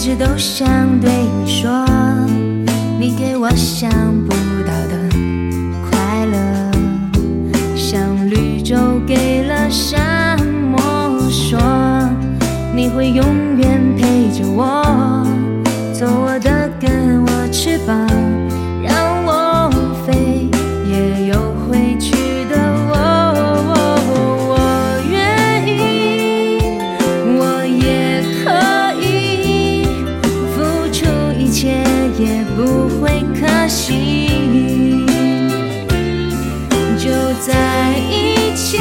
[0.00, 1.84] 一直都想对你说
[2.98, 3.90] 你给我想
[4.24, 4.32] 不
[4.64, 4.96] 到的
[5.90, 6.70] 快乐。
[7.76, 8.76] 像绿洲
[9.06, 11.60] 给了沙漠说
[12.74, 15.22] 你会永远陪着我
[15.92, 18.29] 做我的根我翅膀。
[33.70, 35.06] 心。
[36.98, 37.08] 就
[37.40, 38.78] 在一起，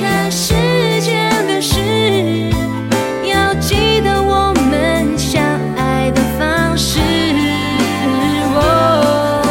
[0.00, 0.54] 看世
[1.00, 1.74] 界流逝，
[3.28, 5.42] 要记得我们相
[5.76, 7.00] 爱的方式。
[8.54, 9.42] 哦，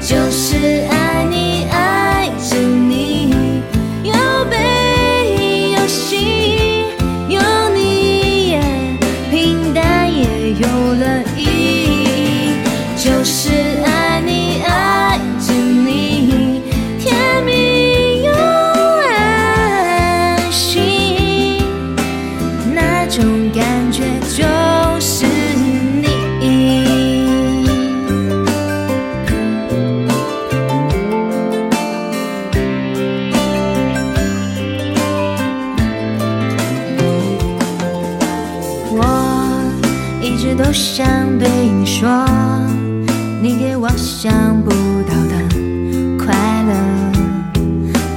[0.00, 3.62] 就是爱你，爱着你，
[4.04, 4.14] 有
[4.50, 6.86] 悲有喜，
[7.28, 7.40] 有
[7.74, 8.60] 你也
[9.30, 11.27] 平淡也有了。
[13.30, 13.50] 是
[13.84, 16.62] 爱你，爱着你，
[16.98, 18.32] 甜蜜又
[19.06, 21.62] 安心，
[22.74, 24.04] 那种感觉
[24.34, 26.08] 就是你。
[38.90, 39.04] 我
[40.22, 41.06] 一直都想
[41.38, 42.08] 对你说，
[43.40, 44.70] 你给我想不
[45.02, 45.36] 到的
[46.18, 46.72] 快乐，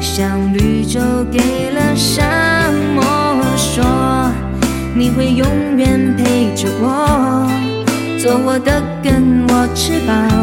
[0.02, 1.00] 像绿洲
[1.32, 3.04] 给了沙漠，
[3.56, 4.32] 说
[4.96, 7.48] 你会永远陪着我，
[8.20, 10.41] 做我的根，我翅膀，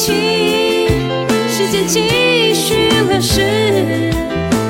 [0.00, 0.14] 情，
[1.46, 4.10] 时间继续流逝，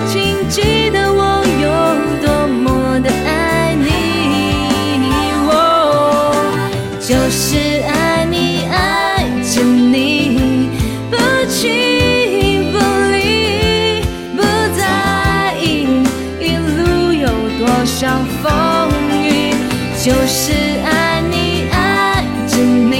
[0.08, 1.70] 请记得我有
[2.20, 3.86] 多么的爱你。
[5.48, 5.54] 哦，
[6.98, 10.68] 就是爱你，爱着你，
[11.08, 11.16] 不
[11.48, 12.78] 弃不
[13.12, 14.02] 离，
[14.34, 14.42] 不
[14.76, 15.86] 在意
[16.40, 18.90] 一路有多少风
[19.22, 19.54] 雨，
[20.02, 20.50] 就是
[20.84, 22.99] 爱你，爱着你。